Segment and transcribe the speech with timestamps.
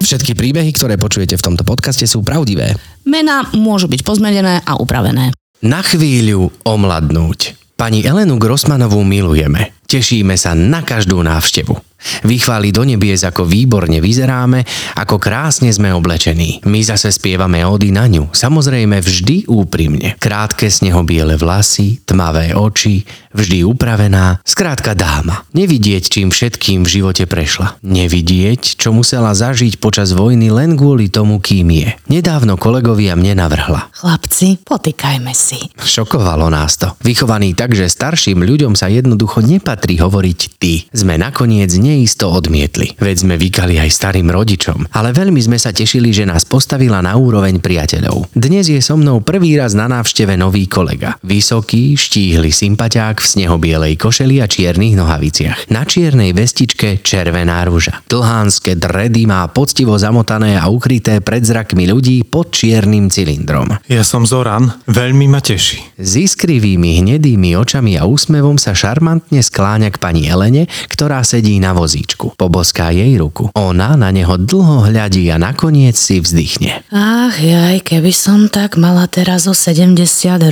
[0.00, 2.74] Všetky príbehy, ktoré počujete v tomto podcaste sú pravdivé.
[3.02, 5.34] Mená môžu byť pozmenené a upravené.
[5.66, 7.58] Na chvíľu omladnúť.
[7.74, 9.74] Pani Elenu Grossmanovú milujeme.
[9.90, 11.89] Tešíme sa na každú návštevu.
[12.24, 14.64] Vychváli do nebies, ako výborne vyzeráme,
[14.96, 16.64] ako krásne sme oblečení.
[16.64, 20.16] My zase spievame ódy na ňu, samozrejme vždy úprimne.
[20.16, 25.46] Krátke snehobiele vlasy, tmavé oči, vždy upravená, skrátka dáma.
[25.54, 27.78] Nevidieť, čím všetkým v živote prešla.
[27.84, 31.88] Nevidieť, čo musela zažiť počas vojny len kvôli tomu, kým je.
[32.10, 33.92] Nedávno kolegovia mne navrhla.
[33.94, 35.58] Chlapci, potýkajme si.
[35.78, 36.90] Šokovalo nás to.
[37.04, 40.86] Vychovaní tak, že starším ľuďom sa jednoducho nepatrí hovoriť ty.
[40.90, 42.94] Sme nakoniec neisto odmietli.
[43.02, 44.94] Veď sme vykali aj starým rodičom.
[44.94, 48.30] Ale veľmi sme sa tešili, že nás postavila na úroveň priateľov.
[48.30, 51.18] Dnes je so mnou prvý raz na návšteve nový kolega.
[51.26, 55.66] Vysoký, štíhly sympatiák v snehobielej košeli a čiernych nohaviciach.
[55.74, 58.06] Na čiernej vestičke červená rúža.
[58.06, 63.74] Dlhánske dredy má poctivo zamotané a ukryté pred zrakmi ľudí pod čiernym cylindrom.
[63.90, 65.98] Ja som Zoran, veľmi ma teší.
[65.98, 71.72] S iskrivými hnedými očami a úsmevom sa šarmantne skláňa k pani Elene, ktorá sedí na
[71.80, 72.36] vozíčku.
[72.36, 73.48] Poboská jej ruku.
[73.56, 76.84] Ona na neho dlho hľadí a nakoniec si vzdychne.
[76.92, 79.96] Ach jaj, keby som tak mala teraz o 70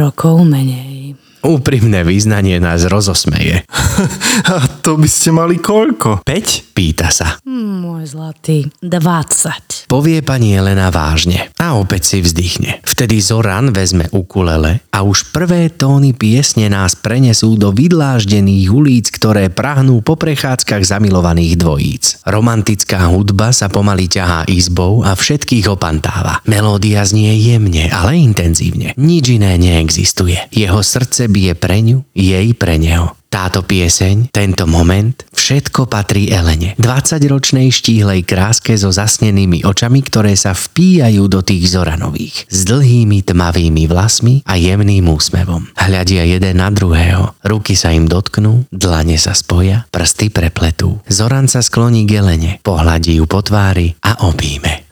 [0.01, 1.21] rokov menej.
[1.47, 3.63] Úprimné význanie nás rozosmeje.
[4.53, 6.27] A to by ste mali koľko?
[6.27, 6.75] 5?
[6.75, 7.39] Pýta sa.
[7.47, 9.79] Môj zlatý, 20.
[9.91, 12.85] Povie pani Elena vážne a opäť si vzdychne.
[12.85, 19.51] Vtedy Zoran vezme ukulele a už prvé tóny piesne nás prenesú do vydláždených ulic, ktoré
[19.51, 22.05] prahnú po prechádzkach zamilovaných dvojíc.
[22.27, 26.43] Romantická hudba sa pomaly ťahá izbou a všetkých opantáva.
[26.45, 28.93] Melódia znie jemne, ale intenzívne.
[28.99, 30.51] Nič iné neexistuje.
[30.51, 33.15] Jeho srdce bije pre ňu, jej pre neho.
[33.29, 36.73] Táto pieseň, tento moment, všetko patrí Elene.
[36.81, 42.49] 20-ročnej štíhlej kráske so zasnenými očami, ktoré sa vpíjajú do tých Zoranových.
[42.49, 45.69] S dlhými tmavými vlasmi a jemným úsmevom.
[45.77, 47.37] Hľadia jeden na druhého.
[47.45, 51.05] Ruky sa im dotknú, dlane sa spoja, prsty prepletú.
[51.05, 54.89] Zoran sa skloní k Elene, pohľadí ju po tvári a obíme.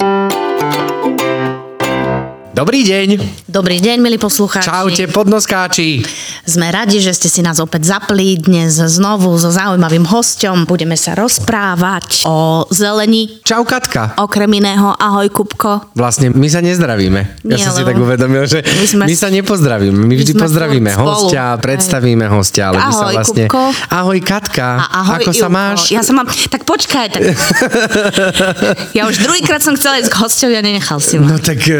[2.56, 3.20] Dobrý deň!
[3.52, 4.64] Dobrý deň, milí poslucháči.
[4.64, 6.00] Čaute, podnoskáči!
[6.48, 10.64] Sme radi, že ste si nás opäť zapli dnes znovu so zaujímavým hosťom.
[10.64, 13.44] Budeme sa rozprávať o zelení.
[13.44, 14.16] Čau, Katka!
[14.16, 15.92] Okrem iného, ahoj Kupko.
[15.92, 17.44] Vlastne my sa nezdravíme.
[17.44, 20.00] Ja Nie, som si lebo tak uvedomil, že my, my sme- sa nepozdravíme.
[20.08, 21.08] My vždy sme pozdravíme spolu.
[21.12, 23.44] hostia, predstavíme hostia, ale my sa Ahoj, vlastne...
[23.52, 23.62] Kupko.
[23.92, 25.52] Ahoj Katka, A ahoj, ako sa Ivko.
[25.60, 25.80] máš?
[25.92, 26.24] Ja sa mám...
[26.24, 27.06] Tak počkaj.
[27.12, 27.22] Tak...
[28.96, 31.36] ja už druhýkrát som chcela ísť k hostovi a nenechal si ma.
[31.36, 31.76] No tak, e,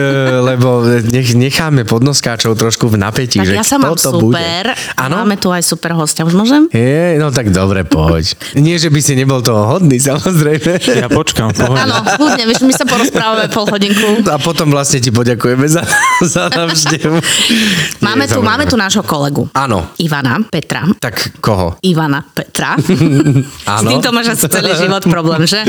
[0.66, 0.82] lebo
[1.14, 4.74] nech, necháme podnoskáčov trošku v napätí, tak že ja sa mám to super.
[4.74, 4.74] bude.
[4.98, 5.22] Áno?
[5.22, 6.26] Máme tu aj super hostia.
[6.26, 6.66] Už môžem?
[6.74, 8.34] Je, no tak dobre, poď.
[8.58, 10.82] Nie, že by si nebol toho hodný, samozrejme.
[10.98, 11.78] Ja počkám, pohode.
[11.78, 14.08] Áno, kľudne, vieš, my sa porozprávame pol hodinku.
[14.34, 15.86] A potom vlastne ti poďakujeme za,
[16.34, 17.22] za návštevu.
[18.02, 19.46] Máme tu, máme tu nášho kolegu.
[19.54, 19.94] Áno.
[20.02, 20.82] Ivana Petra.
[20.98, 21.78] Tak koho?
[21.86, 22.74] Ivana Petra.
[22.74, 23.86] S Áno.
[23.86, 25.62] týmto máš asi celý život problém, že?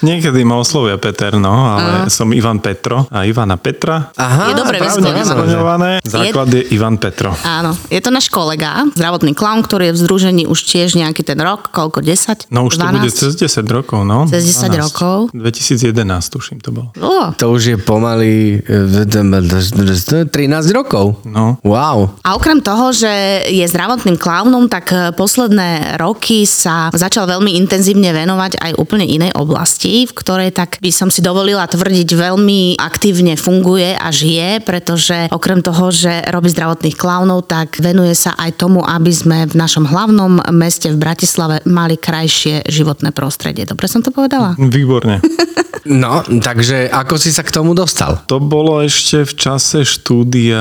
[0.00, 4.08] Niekedy ma oslovia Peter, no, ale som Ivan Petro a Ivana Petra.
[4.16, 5.90] Aha, Je dobre Skloňované.
[6.06, 7.34] Základ je Ivan Petro.
[7.42, 11.38] Áno, je to náš kolega, zdravotný klaun, ktorý je v združení už tiež nejaký ten
[11.42, 12.48] rok, koľko, 10?
[12.54, 12.94] No už to 12?
[12.98, 14.28] bude cez 10 rokov, no.
[14.30, 14.84] Cez 10 12.
[14.84, 15.16] rokov.
[15.34, 15.94] 2011,
[16.30, 16.88] tuším, to bolo.
[17.02, 17.34] Ó.
[17.34, 20.28] To už je pomaly e, 13
[20.76, 21.20] rokov.
[21.26, 21.58] No.
[21.64, 22.14] Wow.
[22.22, 23.10] A okrem toho, že
[23.48, 29.32] je zdravotným klaunom, tak eh, posledné roky sa začal veľmi intenzívne venovať aj úplne inej
[29.34, 34.27] oblasti, v ktorej tak by som si dovolila tvrdiť veľmi aktívne funguje a žije,
[34.62, 39.54] pretože okrem toho, že robí zdravotných klaunov, tak venuje sa aj tomu, aby sme v
[39.56, 43.64] našom hlavnom meste v Bratislave mali krajšie životné prostredie.
[43.64, 44.54] Dobre som to povedala?
[44.60, 45.24] Výborne.
[45.88, 48.20] No, takže ako si sa k tomu dostal?
[48.28, 50.60] To bolo ešte v čase štúdia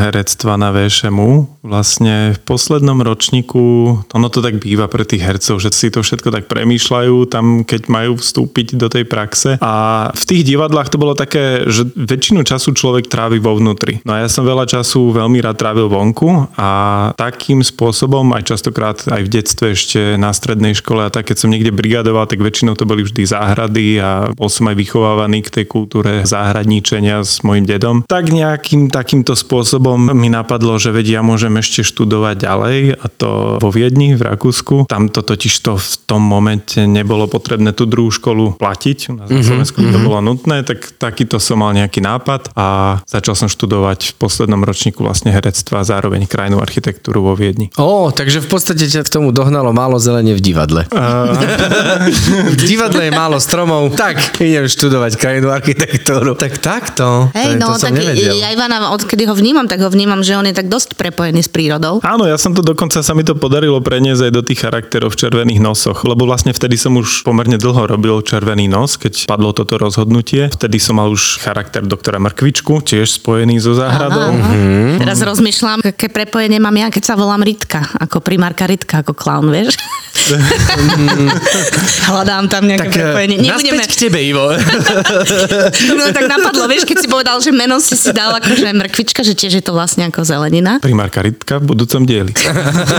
[0.00, 1.60] herectva na VŠMU.
[1.60, 3.64] Vlastne v poslednom ročníku,
[4.08, 7.92] ono to tak býva pre tých hercov, že si to všetko tak premýšľajú tam, keď
[7.92, 9.60] majú vstúpiť do tej praxe.
[9.60, 14.04] A v tých divadlách to bolo také, že väčšinu času človek trávi vo vnútri.
[14.04, 16.68] No a ja som veľa času veľmi rád trávil vonku a
[17.16, 21.48] takým spôsobom, aj častokrát aj v detstve ešte na strednej škole a tak, keď som
[21.48, 25.64] niekde brigadoval, tak väčšinou to boli vždy záhrady a bol som aj vychovávaný k tej
[25.64, 28.04] kultúre záhradníčenia s mojim dedom.
[28.04, 33.30] Tak nejakým takýmto spôsobom mi napadlo, že vedia, ja môžem ešte študovať ďalej a to
[33.62, 34.90] vo Viedni v Rakúsku.
[34.90, 39.14] Tam to totiž to v tom momente nebolo potrebné tú druhú školu platiť.
[39.14, 42.66] Na Slovensku to bolo nutné, tak takýto som mal nejaký nápad a
[43.04, 47.68] začal som študovať v poslednom ročníku vlastne herectva a zároveň krajnú architektúru vo Viedni.
[47.76, 50.86] Ó, takže v podstate ťa k tomu dohnalo málo zelenie v divadle.
[52.54, 56.34] v divadle je málo stromov, tak idem študovať krajinú architektúru.
[56.38, 57.28] Tak takto.
[57.34, 58.36] Hej, To- no, to som tak nevedel.
[58.38, 61.50] ja Ivana, odkedy ho vnímam, tak ho vnímam, že on je tak dosť prepojený s
[61.50, 62.00] prírodou.
[62.04, 65.20] Áno, ja som to dokonca sa mi to podarilo preniesť aj do tých charakterov v
[65.20, 69.76] červených nosoch, lebo vlastne vtedy som už pomerne dlho robil červený nos, keď padlo toto
[69.76, 70.48] rozhodnutie.
[70.48, 74.32] Vtedy som mal už charakter doktora Mrkvičku, tiež spojený so záhradou.
[74.32, 74.96] Aha.
[75.02, 79.52] Teraz rozmýšľam, aké prepojenie mám ja, keď sa volám Ritka, ako primárka Ritka, ako clown,
[79.52, 79.76] vieš?
[82.08, 83.36] Hľadám tam nejaké Tak prepojenie.
[83.44, 84.46] eh, naspäť k tebe, Ivo.
[84.54, 88.72] To mi len tak napadlo, vieš, keď si povedal, že meno si si dal akože
[88.72, 90.78] mrkvička, že tiež je to vlastne ako zelenina.
[90.80, 92.32] Primárka Ritka v budúcom dieli.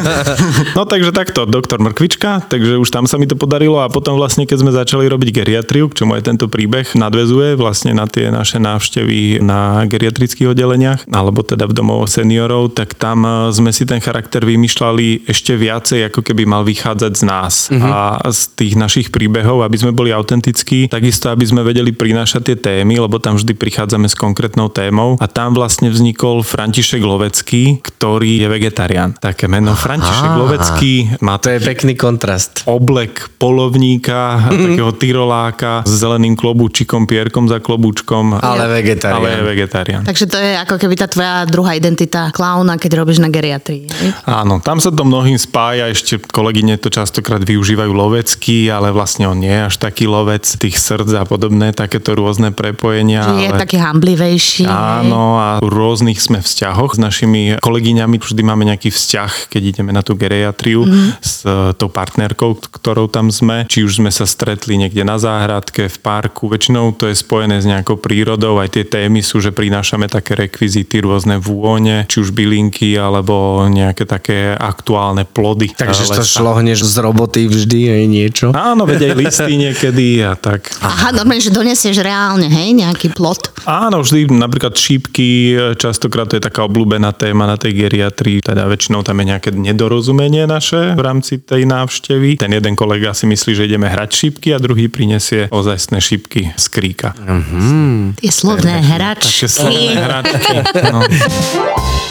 [0.78, 4.44] no takže takto, doktor Mrkvička, takže už tam sa mi to podarilo a potom vlastne,
[4.44, 8.60] keď sme začali robiť geriatriu, k čomu aj tento príbeh nadvezuje vlastne na tie naše
[8.60, 9.55] návštevy na
[9.88, 15.28] geriatrických oddeleniach, alebo teda v domov seniorov, tak tam eh, sme si ten charakter vymýšľali
[15.30, 19.92] ešte viacej, ako keby mal vychádzať z nás a z tých našich príbehov, aby sme
[19.96, 24.70] boli autentickí, takisto aby sme vedeli prinášať tie témy, lebo tam vždy prichádzame s konkrétnou
[24.70, 29.18] témou a tam vlastne vznikol František Lovecký, ktorý je vegetarián.
[29.18, 32.66] Také meno František Lovecký má To je pekný kontrast.
[32.66, 38.38] oblek polovníka, takého tyroláka s zeleným klobúčikom, pierkom za klobúčkom.
[38.42, 39.22] Ale vegetarián.
[39.22, 40.02] Ale je vegetarián.
[40.02, 43.86] Takže to je ako keby tá tvoja druhá identita klauna, keď robíš na geriatrii.
[43.86, 44.10] hej?
[44.26, 49.38] Áno, tam sa to mnohým spája, ešte kolegyne to častokrát využívajú lovecký, ale vlastne on
[49.38, 53.22] nie je až taký lovec tých srdc a podobné, takéto rôzne prepojenia.
[53.24, 53.62] Že je ale...
[53.62, 54.64] taký hamblivejší.
[54.66, 58.18] Áno, a v rôznych sme vzťahoch s našimi kolegyňami.
[58.18, 61.22] Vždy máme nejaký vzťah, keď ideme na tú geriatriu mm.
[61.22, 63.68] s e, tou partnerkou, ktorou tam sme.
[63.70, 66.48] Či už sme sa stretli niekde na záhradke, v parku.
[66.50, 68.58] Väčšinou to je spojené s nejakou prírodou.
[68.58, 74.04] Aj tie témy sú, že prinášame také rekvizity, rôzne vône, či už bylinky, alebo nejaké
[74.08, 75.74] také aktuálne plody.
[75.76, 76.40] Takže e, to lesa.
[76.40, 78.48] šlohneš z roboty vždy, je niečo.
[78.56, 80.72] Áno, veď aj listy niekedy a tak.
[80.82, 83.66] Aha, normálne, že donesieš reálne, hej, nejaký plot.
[83.66, 89.02] Áno, vždy napríklad šípky, častokrát to je taká obľúbená téma na tej geriatrii, teda väčšinou
[89.02, 92.38] tam je nejaké nedorozumenie naše v rámci tej návštevy.
[92.38, 96.66] Ten jeden kolega si myslí, že ideme hrať šípky a druhý prinesie ozajstné šípky z
[96.70, 97.18] kríka.
[98.22, 99.25] Tie slovné hračky.
[99.26, 100.56] Také slovné hračky.
[100.94, 101.02] No.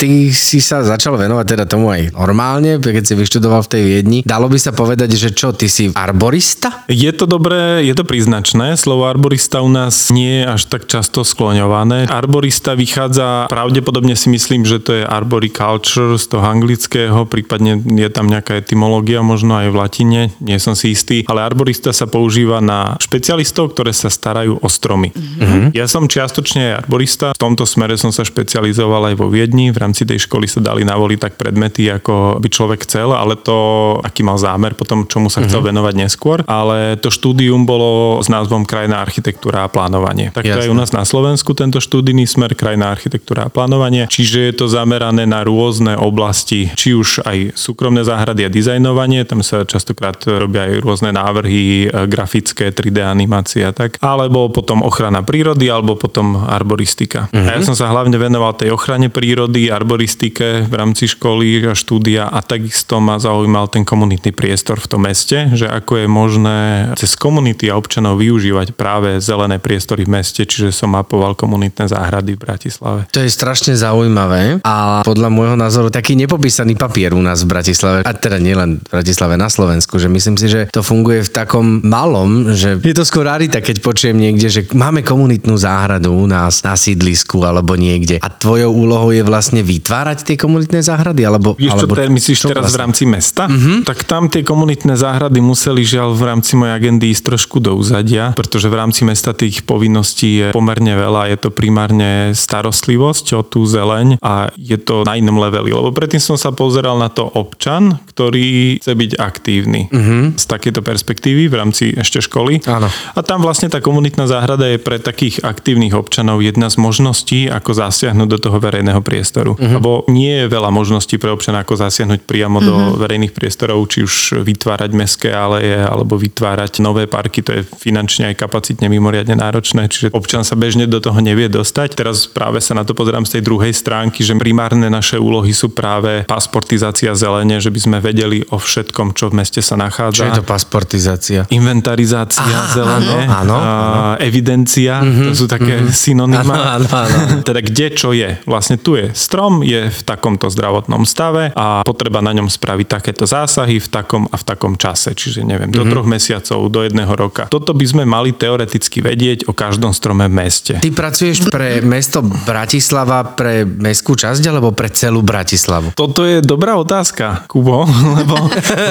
[0.00, 4.18] Ty si sa začal venovať teda tomu aj normálne, keď si vyštudoval v tej Viedni.
[4.24, 6.88] Dalo by sa povedať, že čo, ty si arborista?
[6.88, 8.80] Je to dobré, je to príznačné.
[8.80, 12.08] Slovo arborista u nás nie je až tak často skloňované.
[12.08, 18.24] Arborista vychádza, pravdepodobne si myslím, že to je arboriculture z toho anglického, prípadne je tam
[18.24, 22.96] nejaká etymológia, možno aj v latine, nie som si istý, ale arborista sa používa na
[23.04, 25.12] špecialistov, ktoré sa starajú o stromy.
[25.12, 25.76] Mm-hmm.
[25.76, 29.89] Ja som čiastočne arborista, v tomto smere som sa špecializoval aj vo Viedni, v rámci
[29.94, 34.36] tej školy sa dali navoliť tak predmety, ako by človek chcel, ale to, aký mal
[34.36, 39.66] zámer potom, čomu sa chcel venovať neskôr, ale to štúdium bolo s názvom Krajná architektúra
[39.66, 40.32] a plánovanie.
[40.32, 40.64] Tak to Jasné.
[40.66, 44.66] aj u nás na Slovensku tento študijný smer Krajná architektúra a plánovanie, čiže je to
[44.70, 50.68] zamerané na rôzne oblasti, či už aj súkromné záhrady a dizajnovanie, tam sa častokrát robia
[50.68, 56.36] aj rôzne návrhy, e, grafické, 3D animácie a tak, alebo potom ochrana prírody, alebo potom
[56.36, 57.30] arboristika.
[57.30, 62.28] A ja som sa hlavne venoval tej ochrane prírody, arboristike v rámci školy a štúdia
[62.28, 66.58] a takisto ma zaujímal ten komunitný priestor v tom meste, že ako je možné
[67.00, 72.36] cez komunity a občanov využívať práve zelené priestory v meste, čiže som mapoval komunitné záhrady
[72.36, 73.00] v Bratislave.
[73.08, 77.98] To je strašne zaujímavé a podľa môjho názoru taký nepopísaný papier u nás v Bratislave,
[78.04, 81.80] a teda nielen v Bratislave, na Slovensku, že myslím si, že to funguje v takom
[81.86, 86.60] malom, že je to skôr rarita, keď počujem niekde, že máme komunitnú záhradu u nás
[86.66, 91.54] na sídlisku alebo niekde a tvojou úlohou je vlastne vytvárať tie komunitné záhrady, alebo...
[91.54, 92.82] Čo alebo te, myslíš čo teraz v vlastne?
[92.82, 93.46] rámci mesta?
[93.46, 93.78] Mm-hmm.
[93.86, 98.34] Tak tam tie komunitné záhrady museli žiaľ v rámci mojej agendy ísť trošku do úzadia,
[98.34, 101.30] pretože v rámci mesta tých povinností je pomerne veľa.
[101.30, 105.70] Je to primárne starostlivosť o tú zeleň a je to na inom leveli.
[105.70, 110.40] Lebo predtým som sa pozeral na to občan, ktorý chce byť aktívny mm-hmm.
[110.40, 112.64] z takéto perspektívy v rámci ešte školy.
[112.66, 112.90] Áno.
[112.90, 117.76] A tam vlastne tá komunitná záhrada je pre takých aktívnych občanov jedna z možností, ako
[117.76, 119.49] zasiahnuť do toho verejného priestoru.
[119.50, 119.70] Investíciu.
[119.70, 119.78] Uh-huh.
[119.80, 122.68] Lebo nie je veľa možností pre občana, ako zasiahnuť priamo uh-huh.
[122.68, 127.42] do verejných priestorov, či už vytvárať mestské aleje alebo vytvárať nové parky.
[127.46, 131.96] To je finančne aj kapacitne mimoriadne náročné, čiže občan sa bežne do toho nevie dostať.
[131.96, 135.72] Teraz práve sa na to pozerám z tej druhej stránky, že primárne naše úlohy sú
[135.72, 140.26] práve pasportizácia zelene, že by sme vedeli o všetkom, čo v meste sa nachádza.
[140.26, 141.40] Čo je to pasportizácia?
[141.52, 144.22] Inventarizácia Aha, zelene, áno, áno, áno.
[144.22, 145.94] evidencia, mm-hmm, to sú také mm-hmm.
[145.94, 146.54] synonyma.
[146.76, 147.42] Áno, áno, áno.
[147.46, 148.38] teda kde čo je.
[148.44, 153.24] Vlastne tu je strom, je v takomto zdravotnom stave a potreba na ňom spraviť takéto
[153.24, 155.16] zásahy v takom a v takom čase.
[155.16, 155.92] Čiže neviem, do mm-hmm.
[155.92, 157.48] troch mesiacov, do jedného roka.
[157.48, 160.74] Toto by sme mali teoreticky vedieť o každom strome v meste.
[160.78, 165.96] Ty pracuješ pre mesto Bratislava, pre mestskú časť alebo pre celú Bratislavu?
[165.96, 168.36] Toto je dobrá otázka, Kubo, lebo,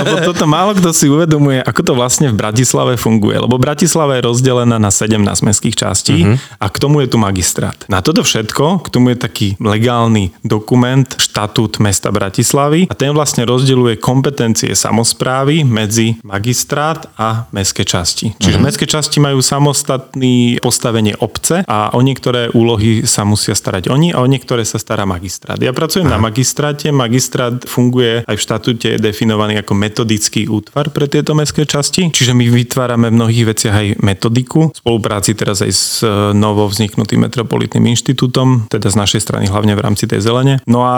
[0.05, 3.37] lebo toto málo kto si uvedomuje, ako to vlastne v Bratislave funguje.
[3.37, 6.57] Lebo Bratislava je rozdelená na 17 mestských častí mm-hmm.
[6.57, 7.75] a k tomu je tu magistrát.
[7.91, 13.43] Na toto všetko, k tomu je taký legálny dokument, štatút mesta Bratislavy a ten vlastne
[13.47, 18.35] rozdeľuje kompetencie samozprávy medzi magistrát a mestské časti.
[18.37, 18.65] Čiže mm-hmm.
[18.65, 24.21] mestské časti majú samostatný postavenie obce a o niektoré úlohy sa musia starať oni a
[24.23, 25.59] o niektoré sa stará magistrát.
[25.59, 26.17] Ja pracujem Aha.
[26.17, 31.65] na magistráte, magistrát funguje aj v štatúte je definovaný ako metodický útvar pre tieto mestské
[31.65, 35.85] časti, čiže my vytvárame v mnohých veciach aj metodiku, v spolupráci teraz aj s
[36.33, 40.61] novo vzniknutým metropolitným inštitútom, teda z našej strany hlavne v rámci tej zelene.
[40.69, 40.97] No a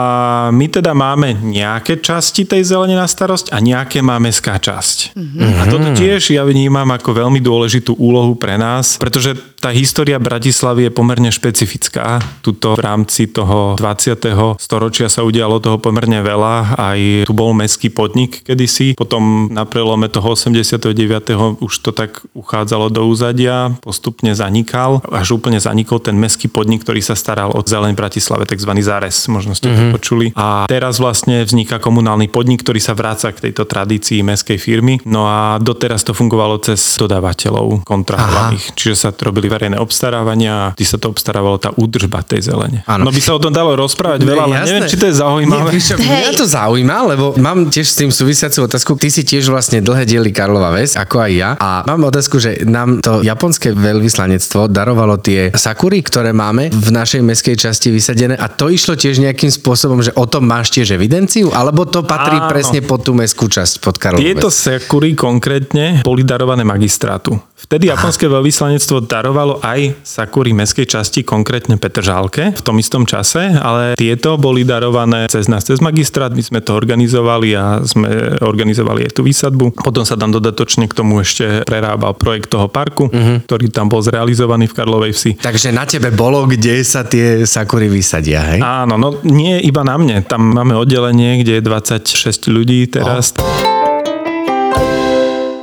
[0.52, 5.16] my teda máme nejaké časti tej zelene na starosť a nejaké má mestská časť.
[5.16, 5.56] Mm-hmm.
[5.56, 10.90] A toto tiež ja vnímam ako veľmi dôležitú úlohu pre nás, pretože tá história Bratislavy
[10.90, 12.18] je pomerne špecifická.
[12.42, 14.58] Tuto v rámci toho 20.
[14.58, 16.82] storočia sa udialo toho pomerne veľa.
[16.82, 17.00] Aj
[17.30, 18.98] tu bol mestský podnik kedysi.
[18.98, 21.62] Potom na prelome toho 89.
[21.62, 25.06] už to tak uchádzalo do úzadia, postupne zanikal.
[25.14, 28.74] Až úplne zanikol ten mestský podnik, ktorý sa staral o zeleň Bratislave, tzv.
[28.82, 29.78] záres, možno ste mm-hmm.
[29.78, 29.94] to mhm.
[29.94, 30.26] počuli.
[30.34, 34.98] A teraz vlastne vzniká komunálny podnik, ktorý sa vráca k tejto tradícii mestskej firmy.
[35.06, 38.74] No a doteraz to fungovalo cez dodávateľov kontrahovaných.
[38.74, 42.88] Čiže sa to robili verejné obstarávania, kde sa to obstarávalo tá údržba tej zelene.
[42.88, 43.08] Ano.
[43.08, 45.76] No by sa o tom dalo rozprávať veľa, ale neviem, či to je zaujímavé.
[45.76, 48.96] Nie, mňa to zaujíma, lebo mám tiež s tým súvisiacu otázku.
[48.96, 51.50] Ty si tiež vlastne dlhé diely Karlova Ves, ako aj ja.
[51.60, 57.22] A mám otázku, že nám to japonské veľvyslanectvo darovalo tie sakury, ktoré máme v našej
[57.26, 61.52] meskej časti vysadené a to išlo tiež nejakým spôsobom, že o tom máš tiež evidenciu,
[61.52, 62.48] alebo to patrí Áno.
[62.48, 67.51] presne pod tú meskú časť, pod Karlov Tieto sakury konkrétne boli darované magistrátu.
[67.62, 73.94] Vtedy japonské veľvyslanectvo darovalo aj sakúry meskej časti, konkrétne Petržálke v tom istom čase, ale
[73.94, 79.12] tieto boli darované cez nás, cez magistrát, my sme to organizovali a sme organizovali aj
[79.14, 79.78] tú výsadbu.
[79.78, 83.46] Potom sa tam dodatočne k tomu ešte prerábal projekt toho parku, uh-huh.
[83.46, 85.32] ktorý tam bol zrealizovaný v Karlovej vsi.
[85.38, 88.60] Takže na tebe bolo, kde sa tie sakúry vysadia, hej?
[88.60, 90.26] Áno, no nie iba na mne.
[90.26, 93.38] Tam máme oddelenie, kde je 26 ľudí teraz.
[93.38, 93.81] Oh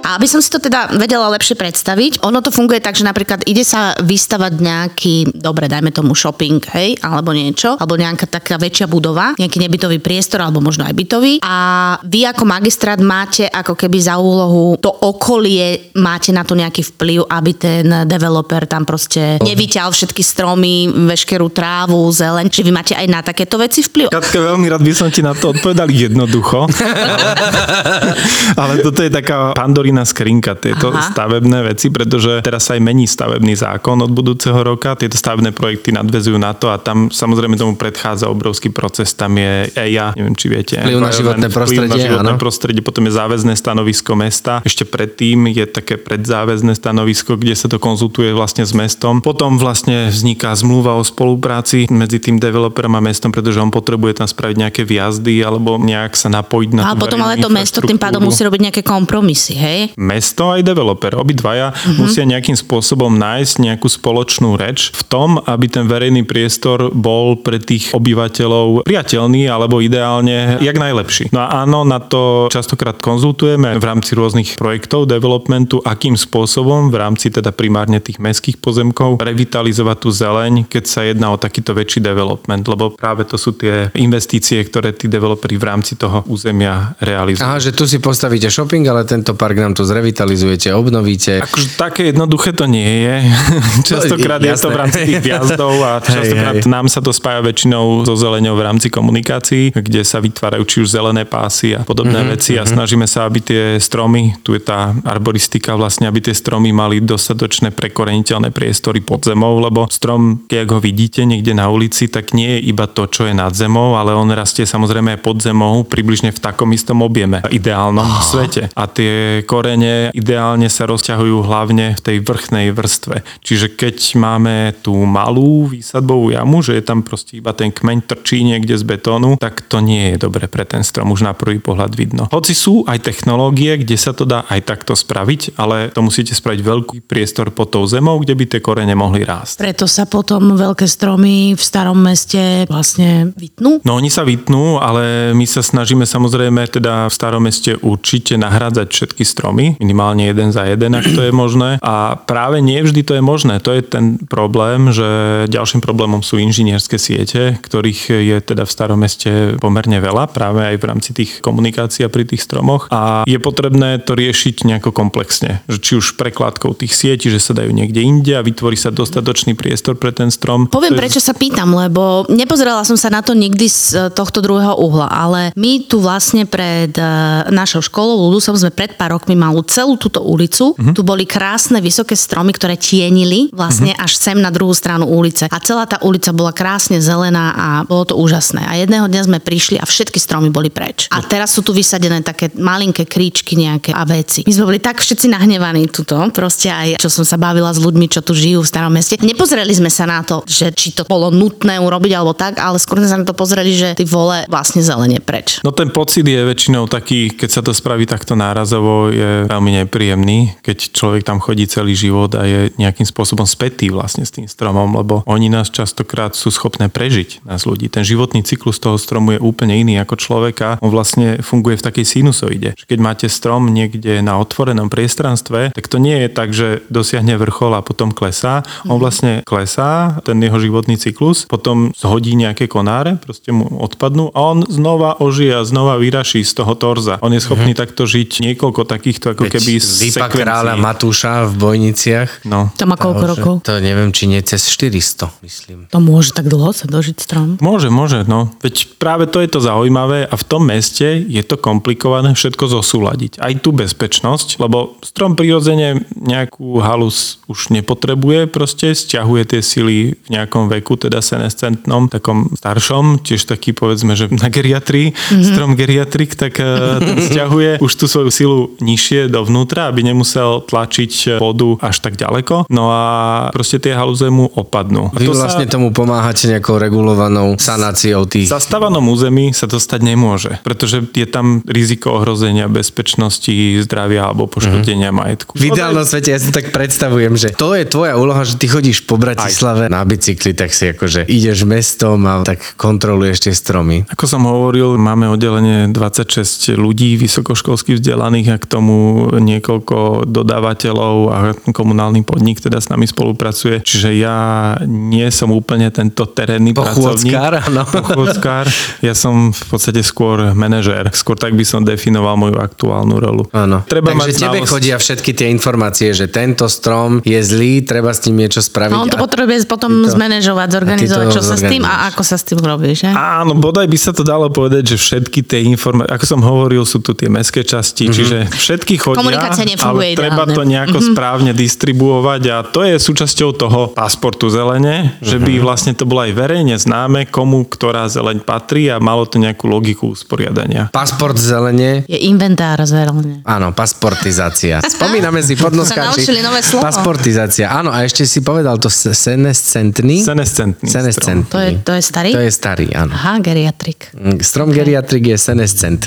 [0.08, 3.60] aby som si to teda vedela lepšie predstaviť, ono to funguje tak, že napríklad ide
[3.60, 9.36] sa vystavať nejaký, dobre, dajme tomu shopping, hej, alebo niečo, alebo nejaká taká väčšia budova,
[9.36, 11.32] nejaký nebytový priestor, alebo možno aj bytový.
[11.44, 11.56] A
[12.04, 17.28] vy ako magistrát máte ako keby za úlohu to okolie, máte na to nejaký vplyv,
[17.28, 22.46] aby ten developer tam proste nevyťal všetky stromy, veškerú trávu, zeleň.
[22.48, 24.08] Či vy máte aj na takéto veci vplyv?
[24.12, 26.68] Katka, veľmi rád by som ti na to odpovedal jednoducho.
[26.68, 28.14] ale,
[28.62, 31.10] ale toto je taká pandorina čierna skrinka tieto Aha.
[31.10, 34.94] stavebné veci, pretože teraz sa aj mení stavebný zákon od budúceho roka.
[34.94, 39.10] Tieto stavebné projekty nadvezujú na to a tam samozrejme tomu predchádza obrovský proces.
[39.18, 40.78] Tam je EIA, neviem či viete.
[40.78, 41.90] Vplyv na životné prostredie.
[41.90, 42.40] na životné áno.
[42.40, 44.62] prostredie, potom je záväzné stanovisko mesta.
[44.62, 49.18] Ešte predtým je také predzáväzné stanovisko, kde sa to konzultuje vlastne s mestom.
[49.18, 54.28] Potom vlastne vzniká zmluva o spolupráci medzi tým developerom a mestom, pretože on potrebuje tam
[54.28, 58.22] spraviť nejaké výjazdy alebo nejak sa napojiť na A potom ale to mesto tým pádom
[58.22, 59.87] musí robiť nejaké kompromisy, hej?
[59.96, 61.16] Mesto aj developer.
[61.16, 62.02] Obidvaja uh-huh.
[62.02, 67.62] musia nejakým spôsobom nájsť nejakú spoločnú reč v tom, aby ten verejný priestor bol pre
[67.62, 71.30] tých obyvateľov priateľný alebo ideálne jak najlepší.
[71.32, 76.96] No a áno, na to častokrát konzultujeme v rámci rôznych projektov developmentu, akým spôsobom v
[76.98, 82.02] rámci teda primárne tých mestských pozemkov revitalizovať tú zeleň, keď sa jedná o takýto väčší
[82.02, 87.46] development, lebo práve to sú tie investície, ktoré tí developeri v rámci toho územia realizujú.
[87.46, 91.38] Aha, že tu si postavíte shopping, ale tento park nám to zrevitalizujete, obnovíte.
[91.38, 93.16] Akože také jednoduché to nie je.
[93.94, 96.74] častokrát je, je to v rámci tých výjazdov a častokrát hej, hej.
[96.74, 100.98] nám sa to spája väčšinou so zeleňou v rámci komunikácií, kde sa vytvárajú či už
[100.98, 102.74] zelené pásy a podobné mm-hmm, veci a mm-hmm.
[102.74, 107.70] snažíme sa, aby tie stromy, tu je tá arboristika vlastne, aby tie stromy mali dostatočné
[107.70, 112.74] prekoreniteľné priestory pod zemou, lebo strom, keď ho vidíte niekde na ulici, tak nie je
[112.74, 116.40] iba to, čo je nad zemou, ale on rastie samozrejme aj pod zemou, približne v
[116.42, 118.24] takom istom objeme, ideálnom oh.
[118.24, 118.72] svete.
[118.74, 123.20] A tie korene ideálne sa rozťahujú hlavne v tej vrchnej vrstve.
[123.44, 128.40] Čiže keď máme tú malú výsadbovú jamu, že je tam proste iba ten kmeň trčí
[128.48, 131.92] niekde z betónu, tak to nie je dobre pre ten strom, už na prvý pohľad
[131.92, 132.32] vidno.
[132.32, 136.60] Hoci sú aj technológie, kde sa to dá aj takto spraviť, ale to musíte spraviť
[136.64, 139.60] veľký priestor pod tou zemou, kde by tie korene mohli rásť.
[139.60, 143.84] Preto sa potom veľké stromy v starom meste vlastne vytnú?
[143.84, 148.88] No oni sa vytnú, ale my sa snažíme samozrejme teda v starom meste určite nahrádzať
[148.88, 151.82] všetky stromy, minimálne jeden za jeden, ak to je možné.
[151.82, 153.58] A práve nie vždy to je možné.
[153.64, 155.08] To je ten problém, že
[155.50, 160.76] ďalším problémom sú inžinierské siete, ktorých je teda v starom meste pomerne veľa, práve aj
[160.78, 162.86] v rámci tých komunikácií a pri tých stromoch.
[162.94, 165.64] A je potrebné to riešiť nejako komplexne.
[165.66, 169.58] Že či už prekladkou tých sietí, že sa dajú niekde inde a vytvorí sa dostatočný
[169.58, 170.70] priestor pre ten strom.
[170.70, 171.00] Poviem, je...
[171.00, 175.50] prečo sa pýtam, lebo nepozerala som sa na to nikdy z tohto druhého uhla, ale
[175.56, 177.02] my tu vlastne pred e,
[177.50, 180.72] našou školou Ludusom sme pred pár rokmi mali celú túto ulicu.
[180.74, 180.94] Uh-huh.
[180.94, 184.04] Tu boli krásne vysoké stromy, ktoré tienili vlastne uh-huh.
[184.04, 185.46] až sem na druhú stranu ulice.
[185.48, 188.64] A celá tá ulica bola krásne zelená a bolo to úžasné.
[188.64, 191.06] A jedného dňa sme prišli a všetky stromy boli preč.
[191.12, 194.42] A teraz sú tu vysadené také malinké kríčky nejaké a veci.
[194.46, 198.06] My sme boli tak všetci nahnevaní tuto, proste aj čo som sa bavila s ľuďmi,
[198.10, 199.20] čo tu žijú v starom meste.
[199.20, 202.98] Nepozreli sme sa na to, že či to bolo nutné urobiť alebo tak, ale skôr
[202.98, 205.60] sme sa na to pozreli, že ty vole vlastne zelenie preč.
[205.62, 210.58] No ten pocit je väčšinou taký, keď sa to spraví takto nárazovo, je veľmi nepríjemný,
[210.64, 214.90] keď človek tam chodí celý život a je nejakým spôsobom spätý vlastne s tým stromom,
[214.96, 217.86] lebo oni nás častokrát sú schopné prežiť, nás ľudí.
[217.92, 220.80] Ten životný cyklus toho stromu je úplne iný ako človeka.
[220.82, 222.74] On vlastne funguje v takej sinusoide.
[222.74, 227.76] Keď máte strom niekde na otvorenom priestranstve, tak to nie je tak, že dosiahne vrchol
[227.76, 228.66] a potom klesá.
[228.88, 229.02] On mhm.
[229.02, 234.64] vlastne klesá, ten jeho životný cyklus, potom zhodí nejaké konáre, proste mu odpadnú a on
[234.64, 237.20] znova ožije a znova vyraší z toho torza.
[237.20, 237.82] On je schopný mm-hmm.
[237.82, 242.48] takto žiť niekoľko takýchto ako Veď keby Vypa kráľa Matúša v Bojniciach.
[242.48, 242.72] No.
[242.76, 243.54] To má koľko to, rokov?
[243.68, 245.78] To neviem, či nie cez 400, myslím.
[245.88, 247.56] To môže tak dlho sa dožiť strom?
[247.58, 248.52] Môže, môže, no.
[248.60, 253.40] Veď práve to je to zaujímavé a v tom meste je to komplikované všetko zosúľadiť.
[253.40, 260.28] Aj tú bezpečnosť, lebo strom prirodzene nejakú halus už nepotrebuje, proste stiahuje tie sily v
[260.28, 265.44] nejakom veku, teda senescentnom, takom staršom, tiež taký povedzme, že na geriatrii, mm-hmm.
[265.44, 266.66] strom geriatrik, tak eh,
[267.00, 272.68] ten stiahuje už tú svoju silu nižšie dovnútra, aby nemusel tlačiť vodu až tak ďaleko.
[272.68, 273.04] No a
[273.50, 275.10] proste tie halúze mu opadnú.
[275.16, 275.72] Vy to vlastne sa...
[275.78, 278.50] tomu pomáhate nejakou regulovanou sanáciou tých...
[278.50, 285.10] Zastávanom území sa to stať nemôže, pretože je tam riziko ohrozenia bezpečnosti, zdravia alebo poškodenia
[285.10, 285.24] mm-hmm.
[285.24, 285.52] majetku.
[285.56, 289.08] V ideálnom svete ja si tak predstavujem, že to je tvoja úloha, že ty chodíš
[289.08, 289.92] po Bratislave Aj.
[289.92, 294.04] na bicykli, tak si akože ideš mestom a tak kontroluješ tie stromy.
[294.10, 298.97] Ako som hovoril, máme oddelenie 26 ľudí vysokoškolských vzdelaných a k tomu
[299.38, 301.36] niekoľko dodávateľov a
[301.70, 303.80] komunálny podnik teda s nami spolupracuje.
[303.82, 304.38] Čiže ja
[304.86, 307.34] nie som úplne tento terénny pracovník.
[307.34, 307.82] Áno.
[307.88, 308.66] Pochôdzkár.
[309.02, 311.10] Ja som v podstate skôr manažér.
[311.12, 313.42] Skôr tak by som definoval moju aktuálnu rolu.
[313.54, 313.84] Áno.
[313.86, 314.72] Treba Takže mať tebe znalosť...
[314.72, 318.94] chodia všetky tie informácie, že tento strom je zlý, treba s tým niečo spraviť.
[318.94, 320.12] No on to potrebuje potom to...
[320.12, 323.10] zmanéžovať, zorganizovať, čo sa s tým a ako sa s tým robí, že?
[323.10, 327.02] Áno, bodaj by sa to dalo povedať, že všetky tie informácie, ako som hovoril, sú
[327.02, 328.16] tu tie mestské časti, mm-hmm.
[328.16, 331.12] čiže všetky chodia, Komunikácia ale treba to nejako mm-hmm.
[331.12, 335.66] správne distribuovať a to je súčasťou toho pasportu zelene, že by mm-hmm.
[335.66, 340.14] vlastne to bolo aj verejne známe, komu ktorá zeleň patrí a malo to nejakú logiku
[340.14, 340.88] usporiadania.
[340.94, 343.42] Pasport zelene je inventár zelene.
[343.44, 344.78] Áno, pasportizácia.
[344.96, 346.30] Spomíname si podnoskáči.
[346.78, 347.68] Pasportizácia.
[347.74, 350.22] Áno, a ešte si povedal to senescentný.
[350.22, 350.86] Senescentný.
[350.86, 351.50] Senescentný.
[351.50, 352.30] To je, to je starý?
[352.32, 353.10] To je starý, áno.
[353.10, 354.14] Aha, geriatrik.
[354.44, 354.84] Strom okay.
[354.84, 356.06] geriatrik je senescent.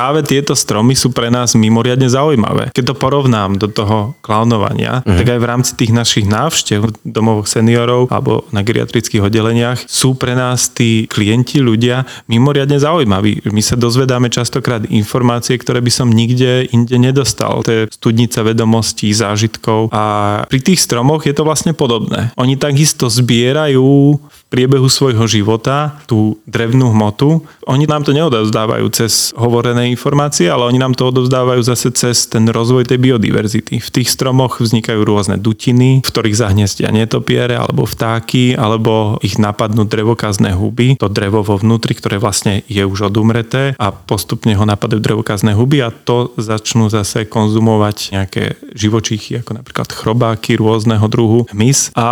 [0.00, 2.72] Práve tieto stromy sú pre nás mimoriadne zaujímavé.
[2.72, 5.20] Keď to porovnám do toho klaunovania, uh-huh.
[5.20, 10.16] tak aj v rámci tých našich návštev v domovoch seniorov alebo na geriatrických oddeleniach sú
[10.16, 13.44] pre nás tí klienti, ľudia mimoriadne zaujímaví.
[13.52, 17.60] My sa dozvedáme častokrát informácie, ktoré by som nikde inde nedostal.
[17.68, 20.04] To je studnica vedomostí, zážitkov a
[20.48, 22.32] pri tých stromoch je to vlastne podobné.
[22.40, 24.16] Oni takisto zbierajú
[24.50, 27.46] priebehu svojho života tú drevnú hmotu.
[27.70, 32.50] Oni nám to neodovzdávajú cez hovorené informácie, ale oni nám to odovzdávajú zase cez ten
[32.50, 33.78] rozvoj tej biodiverzity.
[33.78, 39.86] V tých stromoch vznikajú rôzne dutiny, v ktorých zahniezdia netopiere alebo vtáky, alebo ich napadnú
[39.86, 44.98] drevokazné huby, to drevo vo vnútri, ktoré vlastne je už odumreté a postupne ho napadajú
[44.98, 51.94] drevokazné huby a to začnú zase konzumovať nejaké živočíchy, ako napríklad chrobáky rôzneho druhu, hmyz.
[51.94, 52.06] A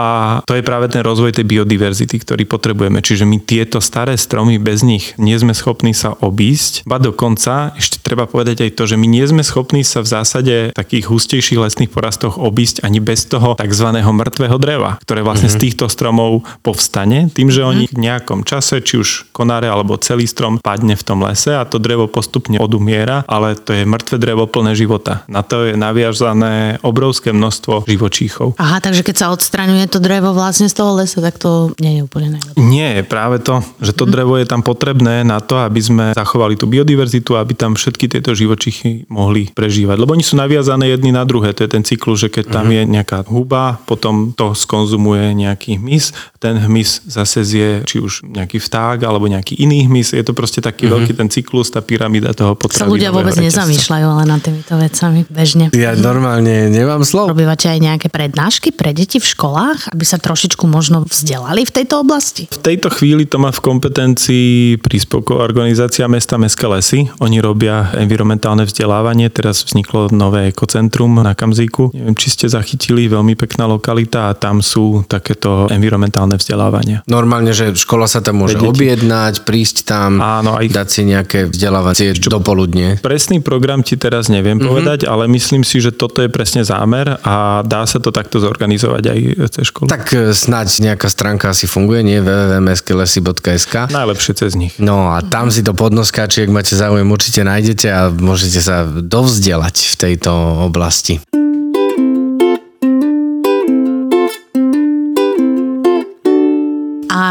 [0.46, 3.00] to je práve ten rozvoj tej biodiverzity, ktorý potrebujeme.
[3.00, 6.84] Čiže my tieto staré stromy, bez nich nie sme schopní sa obísť.
[6.84, 10.54] Ba dokonca, ešte treba povedať aj to, že my nie sme schopní sa v zásade
[10.70, 13.88] v takých hustejších lesných porastoch obísť ani bez toho tzv.
[13.96, 15.56] mŕtvého dreva, ktoré vlastne mm-hmm.
[15.56, 20.28] z týchto stromov povstane, tým, že oni v nejakom čase, či už konáre alebo celý
[20.28, 24.44] strom padne v tom lese a to drevo postupne odumiera, ale to je mŕtve drevo
[24.44, 25.24] plné života.
[25.32, 28.60] Na to je naviazané obrovské množstvo živočíchov.
[28.60, 32.04] Aha, takže keď sa odstraňuje to drevo vlastne z toho lesa, tak to nie je
[32.04, 32.59] úplne najlepšie.
[32.59, 36.66] Nie, práve to, že to drevo je tam potrebné na to, aby sme zachovali tú
[36.66, 39.94] biodiverzitu, aby tam všetky tieto živočichy mohli prežívať.
[39.94, 41.54] Lebo oni sú naviazané jedny na druhé.
[41.54, 42.83] To je ten cyklus, že keď tam uh-huh.
[42.83, 48.59] je nejaká huba, potom to skonzumuje nejaký hmyz, ten hmyz zase zje či už nejaký
[48.59, 50.18] vták alebo nejaký iný hmyz.
[50.18, 50.98] Je to proste taký uh-huh.
[50.98, 52.88] veľký ten cyklus, tá pyramída toho potravy.
[52.88, 53.68] Sa ľudia vôbec reťazca.
[53.68, 55.70] nezamýšľajú ale nad týmito vecami bežne.
[55.76, 57.31] Ja normálne nemám slov.
[57.31, 62.00] Robívate aj nejaké prednášky pre deti v školách, aby sa trošičku možno vzdelali v tejto
[62.00, 62.08] oblasti?
[62.49, 67.05] V tejto chvíli to má v kompetencii príspevková organizácia Mesta Mestské lesy.
[67.21, 69.29] Oni robia environmentálne vzdelávanie.
[69.29, 71.92] Teraz vzniklo nové ekocentrum na Kamzíku.
[71.92, 77.05] Neviem, či ste zachytili, veľmi pekná lokalita a tam sú takéto environmentálne vzdelávania.
[77.05, 80.64] Normálne, že škola sa tam môže objednať, prísť tam, Áno, aj...
[80.73, 82.97] dať si nejaké vzdelávacie dopoludne.
[83.05, 84.68] Presný program ti teraz neviem mm-hmm.
[84.68, 89.05] povedať, ale myslím si, že toto je presne zámer a dá sa to takto zorganizovať
[89.05, 89.18] aj
[89.53, 89.92] cez školu.
[89.92, 92.22] Tak e, snáď nejaká stránka asi funguje, nie?
[92.22, 94.74] www.meskelesy.sk Najlepšie cez nich.
[94.78, 99.76] No a tam si to podnoskáči, ak máte záujem, určite nájdete a môžete sa dovzdelať
[99.76, 100.30] v tejto
[100.68, 101.20] oblasti.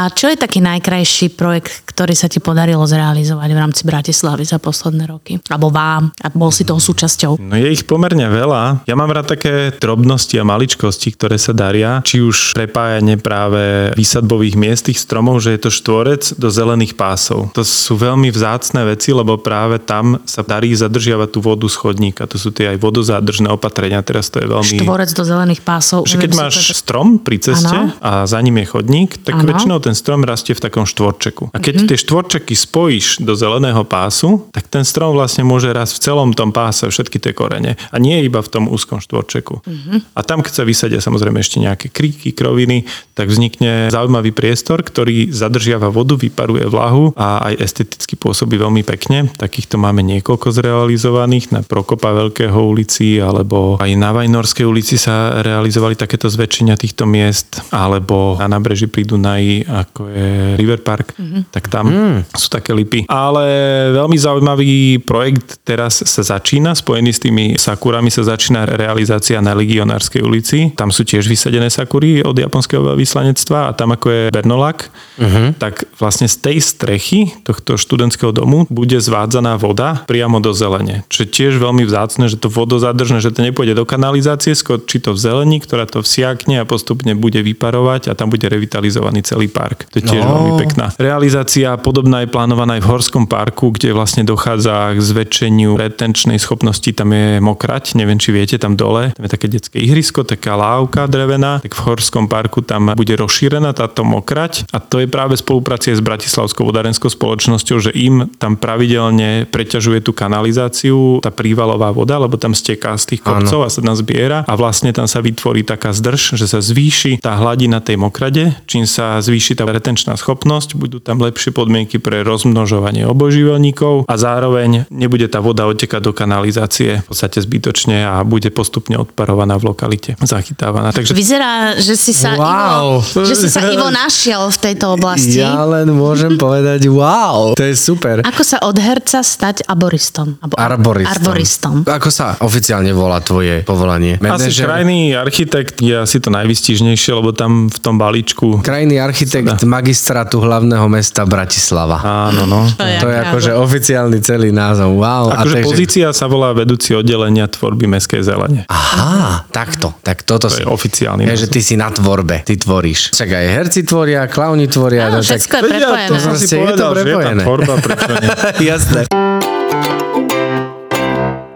[0.08, 4.56] A čo je taký najkrajší projekt, ktorý sa ti podarilo zrealizovať v rámci Bratislavy za
[4.56, 5.36] posledné roky?
[5.52, 6.16] Alebo vám?
[6.24, 7.36] A bol si toho súčasťou?
[7.36, 8.88] No je ich pomerne veľa.
[8.88, 12.00] Ja mám rád také drobnosti a maličkosti, ktoré sa daria.
[12.08, 17.52] Či už prepájanie práve výsadbových miest tých stromov, že je to štvorec do zelených pásov.
[17.52, 22.32] To sú veľmi vzácne veci, lebo práve tam sa darí zadržiavať tú vodu z chodníka.
[22.32, 24.00] To sú tie aj vodozádržné opatrenia.
[24.08, 24.88] Teraz to je veľmi...
[24.88, 26.08] Štvorec do zelených pásov.
[26.08, 26.80] Že keď máš to...
[26.80, 27.92] strom pri ceste ano.
[28.00, 29.52] a za ním je chodník, tak ano.
[29.52, 31.50] väčšinou ten strom rastie v takom štvorčeku.
[31.52, 31.90] A keď mm-hmm.
[31.90, 36.54] tie štvorčeky spojíš do zeleného pásu, tak ten strom vlastne môže rásť v celom tom
[36.54, 37.74] páse všetky tie korene.
[37.90, 39.66] A nie iba v tom úzkom štvorčeku.
[39.66, 40.14] Mm-hmm.
[40.14, 42.86] A tam, keď sa vysadia samozrejme ešte nejaké kríky, kroviny,
[43.18, 49.34] tak vznikne zaujímavý priestor, ktorý zadržiava vodu, vyparuje vlahu a aj esteticky pôsobí veľmi pekne.
[49.34, 55.98] Takýchto máme niekoľko zrealizovaných na Prokopa Veľkého ulici alebo aj na Vajnorskej ulici sa realizovali
[55.98, 61.42] takéto zväčšenia týchto miest alebo na nábreží pri Dunaji ako je River Park, mm-hmm.
[61.54, 62.20] tak tam mm.
[62.34, 63.06] sú také lipy.
[63.06, 63.46] Ale
[63.94, 70.22] veľmi zaujímavý projekt teraz sa začína, spojený s tými sakurami sa začína realizácia na Legionárskej
[70.24, 70.60] ulici.
[70.74, 75.60] Tam sú tiež vysadené sakury od japonského vyslanectva a tam ako je Bernolak, mm-hmm.
[75.60, 81.04] tak vlastne z tej strechy tohto študentského domu bude zvádzaná voda priamo do zelene.
[81.12, 85.14] Čo je tiež veľmi vzácne, že to vodozadržné, že to nepôjde do kanalizácie, skočí to
[85.14, 89.67] v zelení, ktorá to vsiakne a postupne bude vyparovať a tam bude revitalizovaný celý park.
[89.76, 90.32] To je tiež no.
[90.32, 90.86] veľmi pekná.
[90.96, 96.88] Realizácia podobná je plánovaná aj v Horskom parku, kde vlastne dochádza k zväčšeniu retenčnej schopnosti.
[96.94, 99.12] Tam je mokrať, neviem či viete, tam dole.
[99.18, 101.60] Tam je také detské ihrisko, taká lávka drevená.
[101.60, 106.02] Tak v Horskom parku tam bude rozšírená táto mokrať a to je práve spoluprácie s
[106.04, 112.54] Bratislavskou vodárenskou spoločnosťou, že im tam pravidelne preťažuje tú kanalizáciu, tá prívalová voda, lebo tam
[112.54, 113.68] steká z tých kopcov ano.
[113.68, 117.34] a sa tam zbiera a vlastne tam sa vytvorí taká zdrž, že sa zvýši tá
[117.36, 122.22] hladina tej mokrade, čím sa zvýši zvýši tá retenčná schopnosť, budú tam lepšie podmienky pre
[122.22, 128.54] rozmnožovanie obožívateľníkov a zároveň nebude tá voda odtekať do kanalizácie v podstate zbytočne a bude
[128.54, 130.94] postupne odparovaná v lokalite, zachytávaná.
[130.94, 131.18] Takže...
[131.18, 133.02] Vyzerá, že si sa, wow.
[133.02, 135.42] Ivo, že si sa Ivo našiel v tejto oblasti.
[135.42, 138.22] Ja len môžem povedať wow, to je super.
[138.22, 140.38] Ako sa od herca stať arboristom?
[140.44, 141.14] Abo arboristom.
[141.18, 141.74] arboristom.
[141.88, 144.22] Ako sa oficiálne volá tvoje povolanie?
[144.22, 144.54] Manažer?
[144.54, 149.64] Asi krajný architekt je asi to najvystižnejšie, lebo tam v tom balíčku krajný architekt architekt,
[149.66, 151.98] magistrátu hlavného mesta Bratislava.
[152.00, 152.68] Áno, no.
[152.70, 154.96] To je To je aká- akože oficiálny celý názov.
[154.96, 155.32] Wow.
[155.32, 158.62] Akože takže- pozícia sa volá vedúci oddelenia tvorby mestskej zelene.
[158.68, 159.96] Aha, takto.
[160.00, 160.62] Tak toto To si...
[160.62, 161.54] je oficiálny Je, že názov.
[161.54, 163.12] ty si na tvorbe, ty tvoríš.
[163.12, 165.08] Však aj herci tvoria, klauni tvoria.
[165.08, 165.38] Áno, no, tak...
[165.38, 166.06] všetko je prepojené.
[166.06, 167.42] to som si Proste je to povedal, že je tam prepojené.
[167.42, 168.30] tvorba, prečo nie?
[168.70, 169.02] Jasné.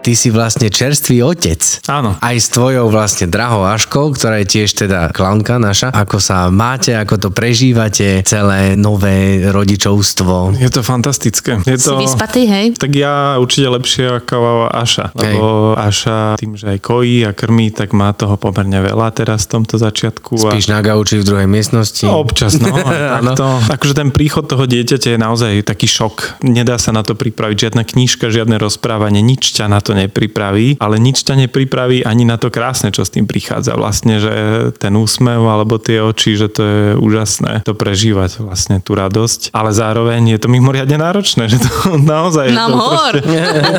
[0.02, 1.62] Ty si vlastne čerstvý otec.
[1.86, 2.18] Áno.
[2.18, 5.94] Aj s tvojou vlastne drahou Aškou, ktorá je tiež teda klaunka naša.
[5.94, 10.58] Ako sa máte, ako to prežívate, celé nové rodičovstvo.
[10.58, 11.62] Je to fantastické.
[11.62, 12.02] Je Si to...
[12.02, 12.66] vyspatý, hej?
[12.74, 17.94] Tak ja určite lepšie ako Aša, lebo Aša tým, že aj kojí a krmí, tak
[17.94, 20.34] má toho pomerne veľa teraz v tomto začiatku.
[20.34, 20.50] A...
[20.50, 22.02] Spíš na gauči v druhej miestnosti.
[22.02, 22.74] No, občas, no.
[23.22, 23.46] Takto.
[23.70, 26.42] Akože ten príchod toho dieťaťa je naozaj taký šok.
[26.42, 27.70] Nedá sa na to pripraviť.
[27.70, 32.36] Žiadna knižka, žiadne rozprávanie, nič ťa na to nepripraví, ale nič ťa nepripraví ani na
[32.36, 33.76] to krásne, čo s tým prichádza.
[33.78, 34.34] Vlastne, že
[34.76, 39.50] ten úsmev alebo tie oči, že to je úžasné to prežívať vlastne tú radosť.
[39.54, 41.70] Ale zároveň je to mimoriadne náročné, že to
[42.12, 43.14] naozaj je Nám to hor.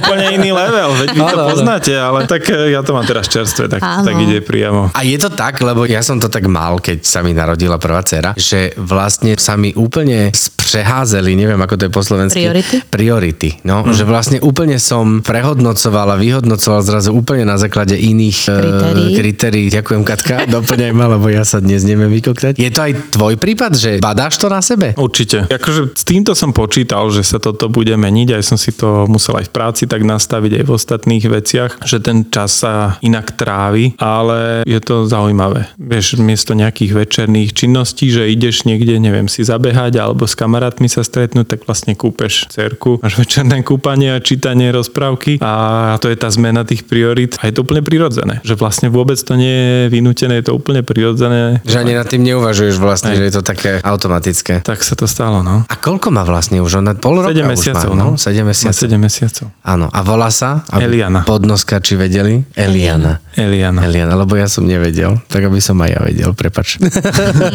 [0.03, 0.89] úplne iný level.
[0.97, 4.05] Veď vy to poznáte, ale tak eh, ja to mám teraz čerstvé, tak, Áno.
[4.05, 4.91] tak ide priamo.
[4.93, 8.03] A je to tak, lebo ja som to tak mal, keď sa mi narodila prvá
[8.03, 12.43] dcera, že vlastne sa mi úplne spreházeli, neviem ako to je po slovensky.
[12.43, 12.77] Priority?
[12.89, 13.83] Priority, no.
[13.83, 13.93] Mm.
[13.95, 19.13] Že vlastne úplne som prehodnocoval a vyhodnocoval zrazu úplne na základe iných eh, Kritérií.
[19.15, 19.67] kritérií.
[19.71, 22.59] Ďakujem Katka, doplňaj ma, lebo ja sa dnes neviem vykoktať.
[22.59, 24.97] Je to aj tvoj prípad, že badáš to na sebe?
[24.97, 25.47] Určite.
[25.47, 29.37] Akože s týmto som počítal, že sa toto bude meniť, aj som si to musel
[29.37, 33.95] aj v práci tak nastaviť, aj v ostatných veciach, že ten čas sa inak trávi,
[33.99, 35.69] ale je to zaujímavé.
[35.77, 41.05] Vieš, miesto nejakých večerných činností, že ideš niekde, neviem, si zabehať alebo s kamarátmi sa
[41.05, 46.29] stretnúť, tak vlastne kúpeš cerku, máš večerné kúpanie a čítanie rozprávky a to je tá
[46.29, 50.41] zmena tých priorit a je to úplne prirodzené, že vlastne vôbec to nie je vynútené,
[50.41, 51.59] je to úplne prirodzené.
[51.65, 53.17] Že ani nad tým neuvažuješ vlastne, Aj.
[53.19, 54.63] že je to také automatické.
[54.63, 55.65] Tak sa to stalo, no.
[55.67, 56.79] A koľko má vlastne už?
[56.79, 58.05] Ona pol roka 7 už mesiacov, má, no.
[58.13, 58.19] no?
[58.19, 58.83] 7 Má mesiacov.
[58.87, 59.45] 7 mesiacov.
[59.63, 59.87] Áno.
[59.91, 60.63] A volá sa?
[60.73, 61.23] Eliana.
[61.23, 62.43] Podnoskači vedeli?
[62.53, 63.23] Eliana.
[63.33, 63.81] Eliana.
[63.87, 65.17] Eliana, lebo ja som nevedel.
[65.27, 66.77] Tak aby som aj ja vedel, prepač.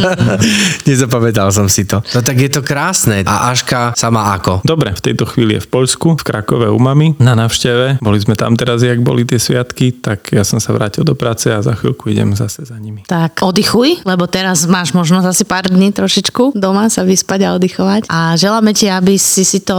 [0.88, 2.03] Nezapamätal som si to.
[2.12, 3.22] No tak je to krásne.
[3.22, 4.66] A Aška sama ako?
[4.66, 8.03] Dobre, v tejto chvíli je v Poľsku, v Krakove u mami, na návšteve.
[8.03, 11.48] Boli sme tam teraz, jak boli tie sviatky, tak ja som sa vrátil do práce
[11.48, 13.08] a za chvíľku idem zase za nimi.
[13.08, 18.12] Tak oddychuj, lebo teraz máš možnosť asi pár dní trošičku doma sa vyspať a oddychovať.
[18.12, 19.78] A želáme ti, aby si si to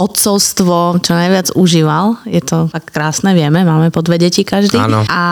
[0.00, 2.24] odcovstvo čo najviac užíval.
[2.24, 4.80] Je to fakt krásne, vieme, máme po dve deti každý.
[4.80, 5.04] Áno.
[5.12, 5.22] A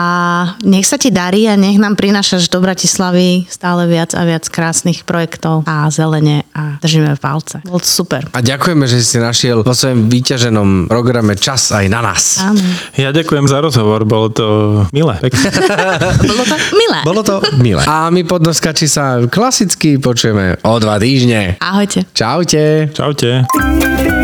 [0.61, 5.01] nech sa ti darí a nech nám prinášaš do Bratislavy stále viac a viac krásnych
[5.09, 7.65] projektov a zelene a držíme palce.
[7.65, 8.29] Bolo to super.
[8.29, 12.42] A ďakujeme, že si našiel vo svojom vyťaženom programe čas aj na nás.
[12.43, 12.59] Áno.
[12.99, 14.47] Ja ďakujem za rozhovor, bolo to
[14.91, 15.15] milé.
[16.31, 16.99] Bolo to milé.
[17.07, 17.83] Bolo to milé.
[17.91, 21.55] A my podnoskači sa klasicky počujeme o dva týždne.
[21.63, 22.03] Ahojte.
[22.11, 22.91] Čaute.
[22.91, 24.22] Čaute.